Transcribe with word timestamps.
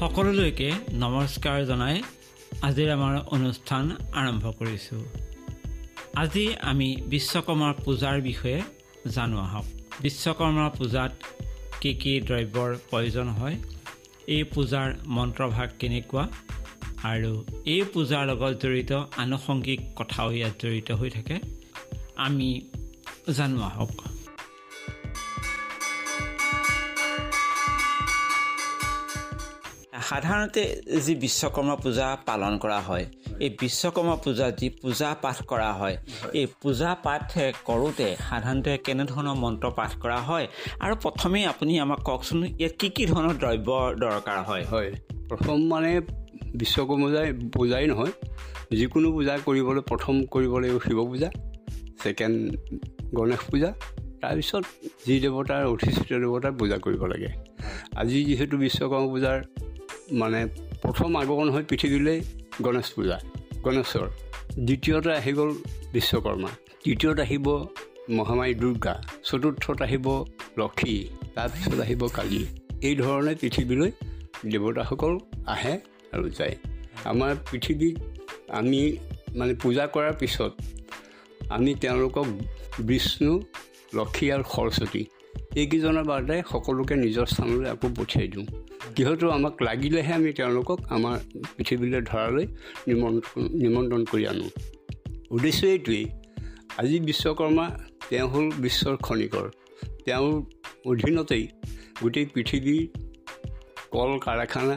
সকলোলৈকে 0.00 0.68
নমস্কাৰ 0.92 1.64
জনাই 1.66 1.96
আজিৰ 2.66 2.90
আমাৰ 2.92 3.16
অনুষ্ঠান 3.36 3.84
আৰম্ভ 4.20 4.44
কৰিছোঁ। 4.60 5.00
আজি 6.22 6.44
আমি 6.70 6.88
বিশ্বকৰ্মাৰ 7.12 7.74
পূজাৰ 7.84 8.16
বিষয়ে 8.28 8.60
জানো 9.14 9.36
আহক। 9.38 9.66
বিশ্বকৰ্মাৰ 10.00 10.70
পূজাত 10.78 11.12
কি 11.80 11.92
কি 11.94 12.12
দ্ৰব্যৰ 12.20 12.70
প্ৰয়োজন 12.90 13.28
হয় 13.28 13.56
এই 14.26 14.42
পূজাৰ 14.54 14.88
মন্ত্ৰভাগ 15.16 15.68
কেনেকুৱা 15.78 16.24
আৰু 17.12 17.32
এই 17.66 17.82
পূজাৰ 17.92 18.22
লগত 18.26 18.52
জড়িত 18.62 18.92
আনুষংগিক 19.16 19.80
কথাও 19.96 20.28
ইয়াত 20.32 20.54
জড়িত 20.62 20.90
হৈ 20.90 21.10
থাকে। 21.10 21.36
আমি 22.28 22.48
জানো 23.36 23.60
আহক। 23.60 24.09
সাধাৰণতে 30.10 30.62
যি 31.06 31.14
বিশ্বকৰ্মা 31.24 31.74
পূজা 31.82 32.06
পালন 32.28 32.52
কৰা 32.58 32.80
হয় 32.88 33.04
এই 33.44 33.50
বিশ্বকৰ্মা 33.60 34.16
পূজাত 34.24 34.52
যি 34.60 34.68
পূজা 34.82 35.08
পাঠ 35.22 35.38
কৰা 35.50 35.70
হয় 35.80 35.96
এই 36.40 36.46
পূজা 36.62 36.90
পাঠ 37.06 37.26
কৰোঁতে 37.68 38.08
সাধাৰণতে 38.28 38.72
কেনেধৰণৰ 38.86 39.36
মন্ত্ৰ 39.44 39.66
পাঠ 39.78 39.92
কৰা 40.02 40.18
হয়? 40.28 40.46
আৰু 40.84 40.94
প্ৰথমেই 41.04 41.44
আপুনি 41.52 41.72
আমাক 41.84 42.00
কওকচোন 42.08 42.38
ইয়াত 42.60 42.74
কি 42.80 42.88
কি 42.96 43.04
ধৰণৰ 43.12 43.34
দ্ৰব্য 43.42 43.68
দৰকাৰ 44.02 44.38
হয়? 44.48 44.64
হয় 44.72 44.90
প্ৰথম 45.30 45.56
মানে 45.72 45.90
বিশ্বকৰ্মা 46.60 47.06
পূজাই 47.06 47.28
পূজাই 47.54 47.84
নহয় 47.92 48.12
যিকোনো 48.78 49.08
পূজা 49.16 49.34
কৰিবলৈ 49.46 49.82
প্ৰথম 49.90 50.14
কৰিব 50.34 50.52
লাগিব 50.62 50.78
শিৱ 50.86 50.98
পূজা 51.10 51.28
ছেকেণ্ড 52.02 52.38
গণেশ 53.16 53.42
পূজা 53.50 53.70
তাৰপিছত 54.22 54.64
যি 55.06 55.14
দেৱতাৰ 55.24 55.62
অধিষ্ঠিত 55.72 56.10
দেৱতাৰ 56.24 56.52
পূজা 56.60 56.76
কৰিব 56.84 57.02
লাগে। 57.12 57.30
আজি 58.00 58.18
যিহেতু 58.28 58.54
বিশ্বকৰ্মা 58.64 59.08
পূজাৰ 59.14 59.38
মানে 60.12 60.46
প্ৰথম 60.82 61.16
আগমন 61.16 61.50
হয় 61.50 61.64
পৃথিৱীলৈ 61.64 62.20
গণেশ 62.62 62.90
পূজা 62.90 63.20
গণেশৰ। 63.62 64.08
দ্বিতীয়তে 64.58 65.10
আহি 65.12 65.32
গ'ল 65.32 65.50
বিশ্বকৰ্মা। 65.92 66.48
তৃতীয়ত 66.84 67.20
আহিব 67.20 67.66
মহামাৰী 68.10 68.54
দুৰ্গা। 68.54 69.02
চতুৰ্থত 69.24 69.82
আহিব 69.82 70.24
লক্ষী। 70.58 71.08
তাৰপিছত 71.34 71.80
আহিব 71.80 72.06
কালী। 72.06 72.46
এই 72.82 72.96
ধৰণে 72.96 73.34
পৃথিৱীলৈ 73.34 73.90
দেৱতাসকল 74.46 75.18
আহে 75.46 75.80
আৰু 76.12 76.28
যায়। 76.28 76.56
আমাৰ 77.04 77.36
পৃথিৱীত 77.50 77.96
আমি 78.48 78.96
মানে 79.36 79.54
পূজা 79.54 79.86
কৰাৰ 79.86 80.12
পিছত 80.12 80.52
আমি 81.50 81.74
তেওঁলোকক 81.74 82.26
বিষ্ণু 82.80 83.42
লক্ষী 83.94 84.30
আৰু 84.30 84.42
সৰস্বতী 84.56 85.04
এইকেইজনৰ 85.56 86.04
বাদে 86.04 86.42
সকলোকে 86.50 86.94
নিজৰ 86.94 87.26
স্থানলৈ 87.26 87.70
আকৌ 87.70 87.88
পঠিয়াই 87.96 88.28
দিওঁ। 88.28 88.46
যিহেতু 88.96 89.26
আমাক 89.36 89.54
লাগিলেহে 89.62 90.12
আমি 90.18 90.30
তেওঁলোকক 90.38 90.78
আমাৰ 90.96 91.16
পৃথিৱীলৈ 91.56 92.00
ধৰালৈ 92.10 92.46
নিমন্ত্ৰণ 92.88 93.42
নিমন্ত্ৰণ 93.62 94.02
কৰি 94.10 94.24
আনো। 94.32 94.46
উদ্দেশ্য 95.30 95.62
এইটোৱেই 95.66 96.04
আজি 96.80 96.96
বিশ্বকৰ্মা 97.08 97.66
তেওঁ 98.10 98.28
হ'ল 98.32 98.46
বিশ্বৰ 98.64 98.94
খনিকৰ। 99.06 99.46
তেওঁৰ 100.06 100.34
অধীনতেই 100.90 101.44
গোটেই 102.02 102.26
পৃথিৱীৰ 102.34 102.82
কল 103.94 104.10
কাৰখানা 104.26 104.76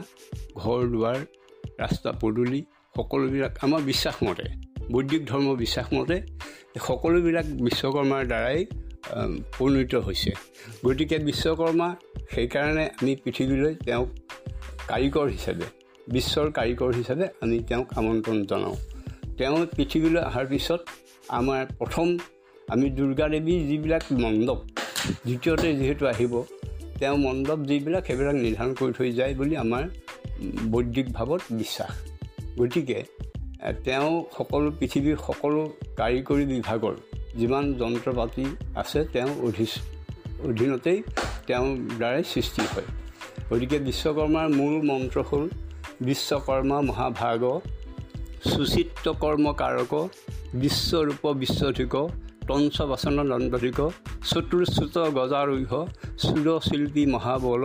ঘৰ 0.60 0.80
দুৱাৰ 0.92 1.18
ৰাস্তা 1.82 2.10
পদূলি 2.20 2.60
সকলোবিলাক 2.96 3.52
আমাৰ 3.64 3.80
বিশ্বাসমতে 3.90 4.46
বৈদিক 4.92 5.22
ধৰ্ম 5.30 5.48
বিশ্বাসমতে 5.62 6.16
সকলোবিলাক 6.86 7.46
বিশ্বকৰ্মাৰ 7.66 8.22
দ্বাৰাই 8.32 8.60
পৰিণত 9.56 9.92
হৈছে। 10.06 10.30
গতিকে 10.84 11.16
বিশ্বকৰ্মা 11.28 11.88
সেইকাৰণে 12.34 12.84
আমি 13.00 13.12
পৃথিৱীলৈ 13.24 13.72
তেওঁক 13.86 14.10
কাৰিকৰ 14.90 15.26
হিচাপে 15.34 15.66
বিশ্বৰ 16.06 16.46
কাৰিকৰ 16.58 16.90
হিচাপে 16.98 17.26
আমি 17.42 17.56
তেওঁক 17.68 17.88
আমন্ত্ৰণ 18.00 18.38
জনাওঁ। 18.50 18.76
তেওঁ 19.38 19.58
পৃথিৱীলৈ 19.76 20.22
অহাৰ 20.28 20.46
পিছত 20.52 20.80
আমাৰ 21.38 21.62
প্ৰথম 21.78 22.06
আমি 22.74 22.86
দুৰ্গা 22.98 23.26
দেৱীৰ 23.34 23.60
যিবিলাক 23.70 24.04
মণ্ডপ 24.24 24.60
দ্বিতীয়তে 25.26 25.68
যিহেতু 25.78 26.04
আহিব 26.12 26.34
তেওঁ 27.00 27.16
মণ্ডপ 27.26 27.58
যিবিলাক 27.68 28.02
সেইবিলাক 28.08 28.36
নিৰ্ধাৰণ 28.44 28.72
কৰি 28.78 28.92
থৈ 28.98 29.10
যায় 29.18 29.32
বুলি 29.38 29.54
আমাৰ 29.64 29.84
বৈদিক 30.72 31.06
ভাৱত 31.16 31.42
বিশ্বাস। 31.60 31.92
গতিকে 32.58 32.98
তেওঁ 33.86 34.12
সকলো 34.36 34.68
পৃথিৱীৰ 34.78 35.16
সকলো 35.26 35.60
কাৰিকৰী 36.00 36.44
বিভাগৰ 36.52 36.94
যিমান 37.38 37.64
যন্ত্ৰ 37.80 38.08
পাতি 38.18 38.44
আছে 38.82 39.00
তেওঁ 39.12 39.32
অধি 39.46 39.66
অধীনতেই 40.48 40.98
তেওঁৰ 41.46 41.70
দ্বাৰাই 41.98 42.24
সৃষ্টি 42.32 42.62
হয়। 42.72 42.88
গতিকে 43.50 43.78
বিশ্বকৰ্মাৰ 43.88 44.46
মূল 44.58 44.74
মন্ত্ৰ 44.90 45.18
হ'ল 45.28 45.44
বিশ্বকৰ্মা 46.08 46.78
মহাভাগ 46.88 47.42
সুচিত্ৰ 48.50 49.06
কৰ্ম 49.22 49.46
কাৰক 49.60 49.92
বিশ্বৰূপ 50.62 51.22
বিশ্বধিক 51.42 51.94
তঞ্চ 52.48 52.76
বাচন 52.90 53.16
দণ্ডধিক 53.30 53.78
চতুৰ্চ্যুত 54.30 54.96
গজাৰৈহ 55.18 55.72
চুৰশিল্পী 56.22 57.02
মহাবল 57.14 57.62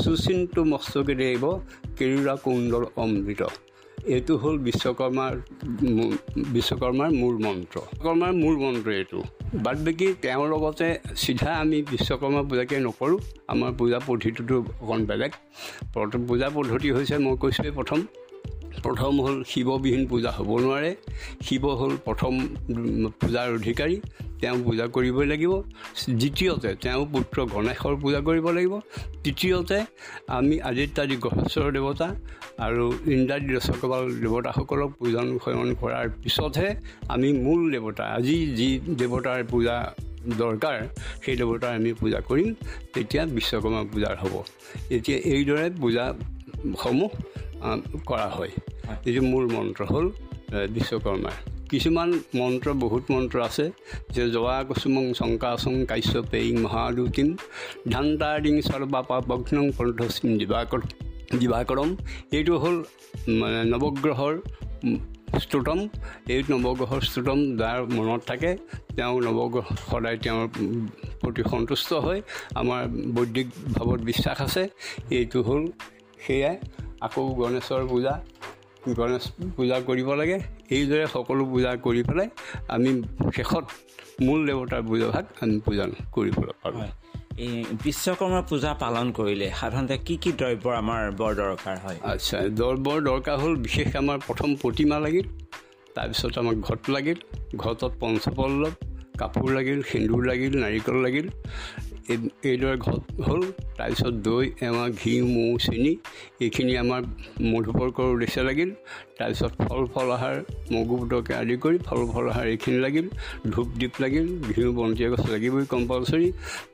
সুচিন্তু 0.00 0.60
মস্তকে 0.72 1.14
দেৱ 1.20 1.42
কেৰুৰা 1.98 2.34
কুণ্ডল 2.44 2.84
অমৃত। 3.02 3.42
এইটো 4.14 4.34
হ'ল 4.42 4.56
বিশ্বকৰ্মাৰ 4.66 5.34
বিশ্বকৰ্মাৰ 6.54 7.10
মূল 7.20 7.34
মন্ত্ৰ। 7.46 7.76
বিশ্বকৰ্মাৰ 7.80 8.32
মূল 8.42 8.56
মন্ত্ৰ 8.64 8.90
এইটো। 9.00 9.18
বাদ 9.64 9.78
বাকী 9.86 10.06
তেওঁৰ 10.22 10.48
লগতে 10.52 10.88
চিধা 11.22 11.50
আমি 11.62 11.78
বিশ্বকৰ্মা 11.92 12.42
পূজাকে 12.48 12.76
নকৰোঁ 12.86 13.18
আমাৰ 13.52 13.70
পূজা 13.78 13.98
পদ্ধতিটো 14.06 14.56
অকণ 14.82 15.00
বেলেগ। 15.10 15.32
পূজা 16.28 16.48
পদ্ধতি 16.56 16.88
হৈছে 16.96 17.14
মই 17.24 17.36
কৈছোঁৱেই 17.42 17.72
প্ৰথম। 17.78 17.98
প্ৰথম 18.82 19.12
হ'ল 19.20 19.36
শিৱবিহীন 19.44 20.02
পূজা 20.06 20.30
হ'ব 20.30 20.50
নোৱাৰে। 20.58 20.90
শিৱ 21.42 21.64
হ'ল 21.80 21.92
প্ৰথম 22.04 22.32
পূজাৰ 23.20 23.46
অধিকাৰী। 23.54 23.96
তেওঁ 24.40 24.58
পূজা 24.64 24.86
কৰিবই 24.86 25.26
লাগিব। 25.26 25.52
দ্বিতীয়তে 26.20 26.70
তেওঁ 26.82 27.02
পুত্ৰ 27.12 27.36
গণেশৰ 27.44 27.94
পূজা 28.02 28.20
কৰিব 28.20 28.46
লাগিব। 28.50 28.74
তৃতীয়তে 29.24 29.78
আমি 30.28 30.60
আদিত্যাদি 30.60 31.16
গ্ৰহেশ্বৰ 31.16 31.72
দেৱতা 31.72 32.08
আৰু 32.58 32.84
ইন্দ্ৰাদি 33.06 33.48
দশকপাল 33.54 34.02
দেৱতাসকলক 34.22 34.90
পূজন 34.98 35.26
সেৱন 35.44 35.68
কৰাৰ 35.80 36.06
পিছতহে 36.22 36.70
আমি 37.08 37.28
মূল 37.32 37.60
দেৱতা 37.72 38.04
আজি 38.04 38.36
যি 38.58 38.68
দেৱতাৰ 38.98 39.44
পূজা 39.50 39.76
দৰকাৰ 40.38 40.78
সেই 41.24 41.36
দেৱতাৰ 41.36 41.72
আমি 41.74 41.90
পূজা 41.92 42.20
কৰিম। 42.20 42.54
তেতিয়া 42.94 43.22
বিশ্বকৰ্মা 43.26 43.82
পূজাৰ 43.92 44.16
হ'ব। 44.16 44.34
এতিয়া 44.90 45.18
এইদৰে 45.18 45.66
পূজাসমূহ 45.80 47.10
কৰা 48.10 48.28
হয়। 48.36 48.52
এইটো 49.06 49.22
মূল 49.32 49.44
মন্ত্ৰ 49.56 49.82
হ'ল 49.92 50.06
বিশ্বকৰ্মাৰ 50.74 51.36
কিছুমান 51.70 52.10
মন্ত্ৰ 52.40 52.68
বহুত 52.84 53.04
মন্ত্ৰ 53.14 53.36
আছে 53.48 53.64
যে 54.14 54.24
জৱা 54.34 54.56
কুচুমং 54.68 55.04
শংকাচং 55.20 55.74
কাশ্যপেয়িং 55.90 56.54
মহাদুতিম 56.64 57.28
ধান্তাৰিং 57.94 58.54
সৰ্বাপাভগ্নং 58.68 59.64
কণ্ঠচিম 59.78 60.28
দিবাকৰ 60.40 60.80
দিবাকৰম 61.40 61.90
এইটো 62.36 62.54
হ'ল 62.62 62.76
মানে 63.40 63.60
নৱগ্ৰহৰ 63.72 64.34
স্তোতম। 65.42 65.78
এই 66.34 66.40
নৱগ্ৰহৰ 66.52 67.00
স্তোতম 67.08 67.38
যাৰ 67.60 67.78
মনত 67.96 68.20
থাকে 68.30 68.50
তেওঁ 68.96 69.16
নৱগ্ৰহ 69.26 69.66
সদায় 69.90 70.18
তেওঁৰ 70.24 70.46
প্ৰতি 71.20 71.42
সন্তুষ্ট 71.52 71.90
হয়। 72.04 72.20
আমাৰ 72.60 72.80
বৈদিক 73.16 73.48
ভাৱত 73.76 74.00
বিশ্বাস 74.10 74.38
আছে। 74.46 74.62
এইটো 75.18 75.38
হ'ল 75.46 75.62
সেয়াই। 76.24 76.56
আকৌ 77.06 77.22
গণেশৰ 77.40 77.82
পূজা 77.92 78.14
গণেশ 78.98 79.24
পূজা 79.56 79.76
কৰিব 79.88 80.08
লাগে। 80.20 80.36
এইদৰে 80.76 81.06
সকলো 81.14 81.42
পূজা 81.52 81.70
কৰি 81.86 82.02
পেলাই 82.08 82.28
আমি 82.74 82.90
শেষত 83.36 83.64
মূল 84.26 84.40
দেৱতাৰ 84.48 84.82
পূজাভাগ 84.88 85.24
আমি 85.42 85.56
পূজা 85.66 85.84
কৰিবলৈ 86.14 86.54
পাৰোঁ। 86.62 86.80
এই 87.44 87.54
বিশ্বকৰ্মা 87.84 88.40
পূজা 88.50 88.70
পালন 88.82 89.06
কৰিলে 89.18 89.46
সাধাৰণতে 89.60 89.96
কি 90.06 90.14
কি 90.22 90.30
দ্ৰব্যৰ 90.40 90.74
আমাৰ 90.82 91.02
বৰ 91.20 91.32
দৰকাৰ 91.40 91.76
হয়? 91.84 91.98
আচ্ছা 92.12 92.36
দ্ৰব্যৰ 92.58 92.98
দৰকাৰ 93.08 93.36
হ'ল 93.42 93.54
বিশেষ 93.66 93.88
আমাৰ 94.02 94.18
প্ৰথম 94.26 94.50
প্ৰতিমা 94.62 94.96
লাগিল 95.06 95.26
তাৰপিছত 95.96 96.34
আমাক 96.42 96.56
ঘট 96.68 96.82
লাগিল 96.94 97.18
ঘটত 97.62 97.92
পঞ্চপল্লৱ 98.02 98.72
কাপোৰ 99.20 99.48
লাগিল 99.56 99.78
সেন্দুৰ 99.90 100.22
লাগিল 100.30 100.52
নাৰিকল 100.64 100.96
লাগিল 101.06 101.26
এইদৰে 102.10 102.76
হ'ল। 103.26 103.42
তাৰপিছত 103.78 104.14
দৈ 104.26 104.44
এমাহ 104.68 104.88
ঘি 105.00 105.12
মৌ 105.34 105.52
চেনি 105.64 105.92
এইখিনি 106.44 106.72
আমাৰ 106.84 107.00
মধুপৰ্কৰ 107.52 108.06
উদ্দেশ্যে 108.14 108.42
লাগিল। 108.48 108.70
তাৰপিছত 109.18 109.52
ফল 109.68 109.82
ফল 109.94 110.08
আহাৰ 110.16 110.36
মগু 110.74 110.94
বুটকে 111.00 111.32
আদি 111.40 111.56
কৰি 111.64 111.76
ফল 111.88 112.00
ফল 112.12 112.24
আহাৰ 112.32 112.46
এইখিনি 112.54 112.78
লাগিল। 112.86 113.06
ধূপ 113.52 113.68
দীপ 113.80 113.94
লাগিল। 114.02 114.26
ঘিউ 114.50 114.68
বন্তি 114.78 115.02
গছ 115.12 115.24
লাগিবই 115.34 115.64
কম্পালচৰি। 115.74 116.28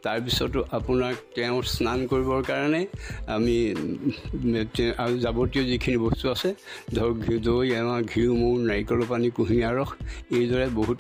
তাৰপিছতো 0.05 0.61
আপোনাক 0.79 1.15
তেওঁ 1.37 1.59
স্নান 1.75 1.99
কৰিবৰ 2.11 2.41
কাৰণে 2.51 2.83
আমি 3.35 3.57
আৰু 5.05 5.15
যাৱতীয় 5.25 5.63
যিখিনি 5.71 5.99
বস্তু 6.07 6.25
আছে 6.35 6.49
ধৰক 6.97 7.17
ঘি 7.25 7.35
দৈ 7.47 7.67
এমাহ 7.81 7.99
ঘিউ 8.13 8.31
মৌ 8.41 8.51
নাৰিকলৰ 8.71 9.03
পানী 9.13 9.29
কুঁহিয়াৰ 9.37 9.75
ৰস 9.79 9.91
এইদৰে 10.39 10.67
বহুত 10.79 10.99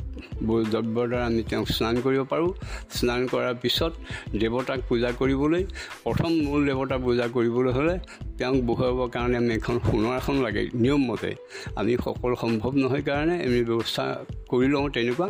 দ্ৰব্যৰ 0.72 1.06
দ্বাৰা 1.10 1.24
আমি 1.30 1.42
তেওঁক 1.50 1.68
স্নান 1.76 1.94
কৰিব 2.04 2.22
পাৰোঁ। 2.32 2.50
স্নান 2.96 3.20
কৰাৰ 3.32 3.54
পিছত 3.62 3.92
দেৱতাক 4.32 4.80
পূজা 4.88 5.10
কৰিবলৈ 5.20 5.62
প্ৰথম 6.04 6.30
মূল 6.46 6.60
দেৱতা 6.66 6.96
পূজা 6.98 7.26
কৰিবলৈ 7.28 7.72
হ'লে 7.72 7.96
তেওঁক 8.38 8.56
বহুৱাবৰ 8.66 9.08
কাৰণে 9.10 9.36
আমি 9.36 9.52
এখন 9.54 9.76
সোণৰ 9.78 10.16
এখন 10.16 10.36
লাগে 10.42 10.62
নিয়মমতে 10.74 11.30
আমি 11.76 11.92
সকলো 12.04 12.34
সম্ভৱ 12.36 12.72
নহয় 12.82 13.02
কাৰণে 13.02 13.34
আমি 13.46 13.60
ব্যৱস্থা 13.64 14.04
কৰি 14.50 14.66
লওঁ 14.68 14.88
তেনেকুৱা। 14.90 15.28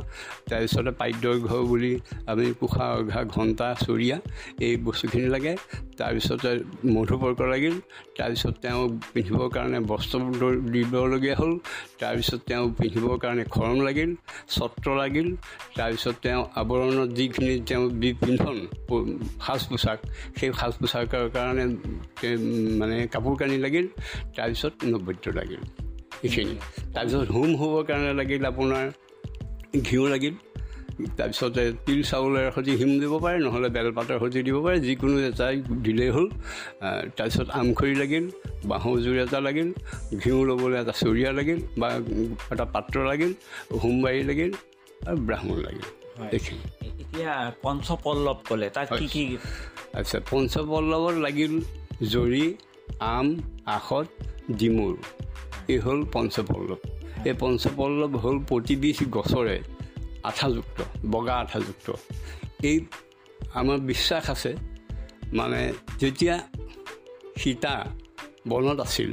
তাৰপিছতে 0.51 0.91
পাদ্যঘৰ 0.91 1.63
বুলি 1.71 1.93
আমি 2.27 2.53
পোখা 2.61 2.87
অঘা 2.95 3.23
ঘণ্টা 3.25 3.77
চৰিয়া 3.87 4.17
এই 4.61 4.77
বস্তুখিনি 4.77 5.29
লাগে। 5.29 5.57
তাৰপিছতে 5.99 6.51
মধুপৰ্ক 6.89 7.41
লাগিল। 7.41 7.75
তাৰপিছত 8.19 8.55
তেওঁক 8.63 8.91
পিন্ধিবৰ 9.15 9.49
কাৰণে 9.49 9.81
বস্ত্ৰ 9.81 10.19
দিবলগীয়া 10.73 11.37
হ'ল। 11.37 11.59
তাৰপিছত 12.01 12.41
তেওঁ 12.47 12.65
পিন্ধিবৰ 12.79 13.19
কাৰণে 13.19 13.45
খৰম 13.45 13.81
লাগিল 13.81 14.17
ছত্ৰ 14.49 14.87
লাগিল। 14.97 15.37
তাৰপিছত 15.77 16.15
তেওঁ 16.23 16.43
আৱৰণত 16.55 17.11
যিখিনি 17.19 17.61
তেওঁ 17.61 17.85
পিন্ধন 18.21 18.57
সাজ 19.47 19.61
পোছাক। 19.71 19.99
সেই 20.39 20.51
সাজ 20.61 20.73
পোছাকৰ 20.81 21.25
কাৰণে 21.37 21.65
মানে 22.81 22.97
কাপোৰ 23.15 23.35
কানি 23.41 23.57
লাগিল 23.67 23.87
তাৰপিছত 24.37 24.73
নৈবদ্য 24.93 25.25
লাগিল। 25.39 25.63
এইখিনি। 26.27 26.55
তাৰপিছত 26.95 27.29
হোম 27.37 27.51
হ'বৰ 27.61 27.83
কাৰণে 27.89 28.13
লাগিল 28.21 28.43
আপোনাৰ 28.53 28.85
ঘিউ 29.87 30.05
লাগিল। 30.15 30.35
তাৰপিছতে 31.19 31.63
তিল 31.87 32.01
চাউলেৰ 32.11 32.47
সৈতে 32.55 32.73
হিম 32.81 32.93
দিব 33.01 33.13
পাৰে 33.25 33.39
নহ'লে 33.45 33.69
বেলপাতৰ 33.77 34.17
সৈতে 34.23 34.41
দিব 34.49 34.57
পাৰে 34.65 34.79
যিকোনো 34.87 35.17
এটাই 35.31 35.57
দিলেই 35.85 36.11
হ'ল। 36.17 36.27
তাৰপিছত 37.17 37.49
আমখৰি 37.61 37.95
লাগিল 38.03 38.25
বাঁহৰজোৰ 38.71 39.17
এটা 39.25 39.39
লাগিল 39.49 39.69
ঘিউ 40.23 40.39
ল'বলৈ 40.49 40.77
এটা 40.83 40.95
চৰিয়া 41.03 41.31
লাগিল 41.39 41.59
বা 41.81 41.89
এটা 42.53 42.65
পাত্ৰ 42.75 42.97
লাগিল 43.11 43.33
হোমবাৰী 43.83 44.21
লাগিল 44.31 44.51
আৰু 45.09 45.19
ব্ৰাহ্মণ 45.29 45.57
লাগিল। 45.67 45.87
এতিয়া 47.01 47.33
পঞ্চপল্লৱ 47.63 48.39
ক'লে 48.49 48.69
তাত 48.71 48.89
কি 48.99 49.07
কি 49.15 49.25
আচ্ছা 49.99 50.19
পঞ্চপল্লৱত 50.31 51.17
লাগিল 51.27 51.55
জৰি 52.15 52.47
আম 53.01 53.27
আখত 53.77 54.07
ডিমুৰ। 54.51 54.95
এই 55.73 55.79
হ'ল 55.79 56.01
পঞ্চপল্লৱ। 56.13 56.79
এই 57.29 57.35
পঞ্চপল্লৱ 57.41 58.13
হ'ল 58.23 58.37
প্ৰতিবিধ 58.39 58.99
গছৰে 59.17 59.57
আঠাযুক্ত 60.23 60.79
বগা 61.11 61.35
আঠাযুক্ত। 61.35 61.89
এই 62.63 62.77
আমাৰ 63.55 63.79
বিশ্বাস 63.79 64.25
আছে 64.31 64.53
মানে 65.33 65.61
যেতিয়া 65.99 66.37
সীতা 67.37 67.75
বনত 68.49 68.79
আছিল 68.81 69.11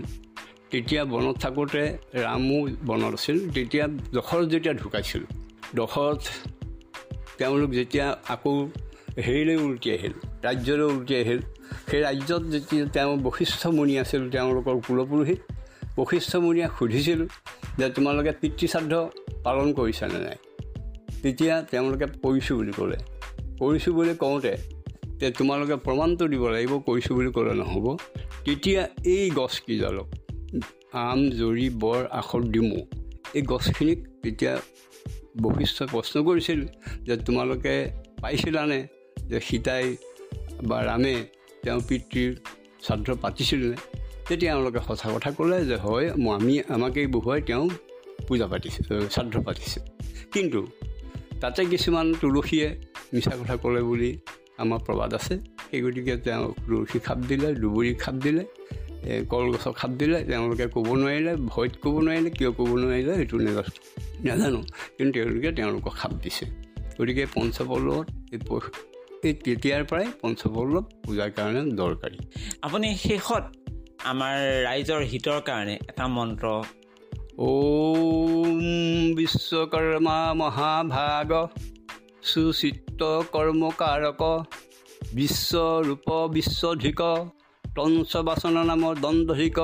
তেতিয়া 0.71 1.01
বনত 1.05 1.35
থাকোঁতে 1.38 1.83
ৰামো 2.25 2.59
বনত 2.85 3.13
আছিল 3.13 3.38
তেতিয়া 3.51 3.85
দশৰথ 3.88 4.45
যেতিয়া 4.53 4.73
ঢুকাইছিল 4.73 5.23
দশৰথ 5.75 6.23
তেওঁলোক 7.38 7.69
যেতিয়া 7.69 8.06
আকৌ 8.30 8.53
হেৰিলৈ 9.25 9.56
উলটি 9.56 9.89
আহিল 9.91 10.13
ৰাজ্যলৈ 10.44 10.85
উলটি 10.94 11.13
আহিল 11.15 11.39
সেই 11.89 12.01
ৰাজ্যত 12.01 12.44
যেতিয়া 12.44 12.85
তেওঁ 12.85 13.18
বশিষ্ঠ 13.18 13.62
মুনি 13.68 13.94
আছিল 14.00 14.21
তেওঁলোকৰ 14.30 14.75
কুলপুৰোহিত 14.88 15.39
বশিষ্ঠ 15.97 16.35
মুনিয়ে 16.35 16.68
সুধিছিল 16.80 17.19
যে 17.77 17.89
তোমালোকে 17.89 18.31
পিতৃশ্ৰাদ্ধ 18.41 18.94
পালন 19.44 19.68
কৰিছানে 19.74 20.19
নাই? 20.19 20.38
তেতিয়া 21.24 21.62
তেওঁলোকে 21.71 22.06
কৰিছোঁ 22.24 22.56
বুলি 22.57 22.74
ক'লে। 22.77 22.97
কৰিছোঁ 23.59 23.94
বুলি 23.94 24.13
কওঁতে 24.15 24.53
যে 25.19 25.27
তোমালোকে 25.31 25.75
প্ৰমাণটো 25.75 26.24
দিব 26.27 26.44
লাগিব 26.50 26.74
কৰিছোঁ 26.88 27.13
বুলি 27.15 27.31
ক'লে 27.31 27.53
নহ'ব। 27.53 27.86
তেতিয়া 28.45 28.81
এই 29.06 29.31
গছকেইডালক 29.31 30.07
আম 30.94 31.19
জৰি 31.29 31.68
বৰ 31.69 32.01
আখৰ 32.12 32.41
ডিমু 32.44 32.79
এই 33.33 33.41
গছখিনিক 33.41 34.00
তেতিয়া 34.24 34.53
বশিষ্ঠই 35.41 35.88
প্ৰশ্ন 35.94 36.15
কৰিছিল 36.27 36.59
যে 37.07 37.13
তোমালোকে 37.27 37.74
পাইছিলানে 38.21 38.80
যে 39.30 39.39
সীতাই 39.47 39.85
বা 40.69 40.77
ৰামে 40.89 41.15
তেওঁ 41.63 41.80
পিতৃৰ 41.88 42.31
শ্ৰাদ্ধ 42.85 43.07
পাতিছিলনে? 43.24 43.77
তেতিয়া 44.27 44.51
তেওঁলোকে 44.53 44.80
সঁচা 44.88 45.07
কথা 45.15 45.30
ক'লে 45.38 45.57
যে 45.69 45.77
হয় 45.85 46.07
আমি 46.38 46.56
আমাকেই 46.75 47.07
বহুৱাই 47.07 47.41
তেওঁ 47.50 47.65
পূজা 48.27 48.47
পাতিছিল 48.47 48.88
শ্ৰাদ্ধ 49.13 49.33
পাতিছিল 49.47 49.83
কিন্তু 50.33 50.59
তাতে 51.41 51.62
কিছুমান 51.65 52.07
তুলসীয়ে 52.21 52.68
মিছা 53.13 53.33
কথা 53.39 53.56
ক'লে 53.63 53.81
বুলি 53.89 54.12
আমাৰ 54.63 54.79
প্ৰবাদ 54.88 55.12
আছে। 55.13 55.36
সেই 55.69 55.81
গতিকে 55.83 56.13
তেওঁ 56.25 56.45
তুলসী 56.65 57.00
খাপ 57.00 57.19
দিলে 57.29 57.47
দুবৰি 57.62 57.91
খাপ 58.03 58.15
দিলে। 58.25 58.44
কলগছৰ 59.29 59.73
খাপ 59.79 59.91
দিলে 60.00 60.17
তেওঁলোকে 60.29 60.65
ক'ব 60.75 60.88
নোৱাৰিলে 61.01 61.33
ভয়ত 61.51 61.73
ক'ব 61.83 61.95
নোৱাৰিলে 62.05 62.29
কিয় 62.38 62.51
ক'ব 62.57 62.69
নোৱাৰিলে 62.81 63.13
সেইটো 63.19 63.35
নাজানো। 63.38 63.71
নাজানো 64.27 64.59
কিন্তু 64.97 65.11
তেওঁলোকে 65.13 65.50
তেওঁলোকক 65.51 65.94
খাপ 66.01 66.11
দিছে। 66.23 66.45
গতিকে 66.97 67.23
পঞ্চপল্লৱত 67.35 68.07
এই 69.27 69.33
তেতিয়াৰ 69.45 69.83
পৰাই 69.89 70.07
পঞ্চপল্লৱ 70.21 70.83
পূজাৰ 71.03 71.29
কাৰণে 71.38 71.61
দৰকাৰী। 71.79 72.17
আপুনি 72.65 72.88
শেষত 73.05 73.44
আমাৰ 74.11 74.35
ৰাইজৰ 74.67 75.01
হিতৰ 75.11 75.39
কাৰণে 75.47 75.75
এটা 75.89 76.05
মন্ত্ৰ 76.07 76.47
ঔম 77.47 78.59
বিশ্বকৰ্মা 79.17 80.19
মহাভাগ 80.33 81.31
সুচিত্ৰ 82.29 83.03
কৰ্মকাৰক 83.33 84.21
বিশ্বৰূপ 85.13 86.07
বিশ্বধিক। 86.33 87.01
তঞ্চবাচন 87.77 88.55
নাম 88.69 88.83
দণ্ডধিক 89.03 89.59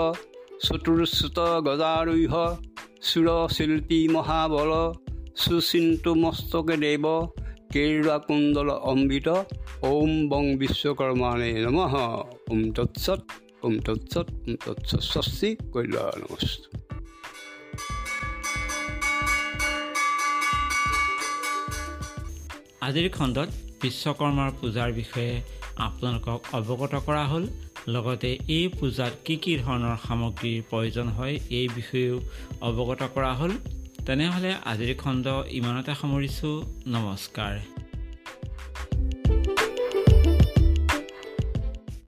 চতুৰ্চুত 0.66 1.38
গজাৰূঢ় 1.68 2.38
চুৰশিল্পী 3.08 4.00
মহাবল 4.16 4.72
সুচিন্তু 5.42 6.12
মস্তকে 6.24 6.76
দেৱ 6.84 7.06
কেৰুৱা 7.74 8.18
কুণ্ডল 8.28 8.70
অম্বিত 8.92 9.28
ঔম 9.90 10.12
বং 10.32 10.44
বিশ্বকৰ্মানে 10.62 11.50
নম। 11.66 11.78
ওম 12.52 12.62
তৎসত 12.78 13.20
ওম 13.66 13.76
তৎসত 13.86 14.28
ওম 14.44 14.54
তৎসত 14.66 15.02
স্বস্তি 15.12 15.50
কল্যাণ 15.74 16.16
নমস্ত। 16.22 16.62
আজিৰ 22.88 23.08
খণ্ডত 23.18 23.50
বিশ্বকৰ্মাৰ 23.82 24.50
পূজাৰ 24.60 24.90
বিষয়ে 25.00 25.34
আপোনালোকক 25.86 26.40
অৱগত 26.58 26.94
কৰা 27.08 27.26
হ'ল। 27.32 27.46
লগতে 27.88 28.38
এই 28.48 28.68
পূজাত 28.80 29.14
কি 29.26 29.36
কি 29.36 29.58
ধৰণৰ 29.58 29.96
সামগ্ৰীৰ 30.08 30.64
প্ৰয়োজন 30.70 31.08
হয় 31.08 31.40
এই 31.50 31.68
বিষয়েও 31.68 32.20
অৱগত 32.62 33.02
কৰা 33.16 33.34
হ'ল। 33.34 33.52
তেনেহ'লে 34.06 34.52
আজিৰ 34.66 34.96
খণ্ড 34.98 35.26
ইমানতে 35.50 35.94
সামৰিছোঁ। 35.96 36.56
নমস্কাৰ। 36.88 37.60